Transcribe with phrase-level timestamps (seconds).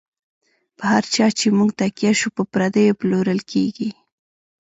[0.77, 3.89] په هر چا چی مو نږ تکیه شو، پر پردیو پلورل کیږی